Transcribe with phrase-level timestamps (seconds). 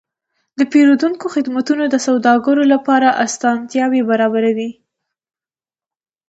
[0.57, 4.71] د پیرودونکو خدمتونه د سوداګرو لپاره اسانتیاوې برابروي.